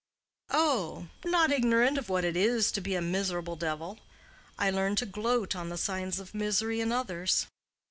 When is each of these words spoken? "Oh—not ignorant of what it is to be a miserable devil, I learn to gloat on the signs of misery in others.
"Oh—not 0.49 1.51
ignorant 1.51 1.99
of 1.99 2.09
what 2.09 2.25
it 2.25 2.35
is 2.35 2.71
to 2.71 2.81
be 2.81 2.95
a 2.95 3.03
miserable 3.03 3.55
devil, 3.55 3.99
I 4.57 4.71
learn 4.71 4.95
to 4.95 5.05
gloat 5.05 5.55
on 5.55 5.69
the 5.69 5.77
signs 5.77 6.19
of 6.19 6.33
misery 6.33 6.81
in 6.81 6.91
others. 6.91 7.45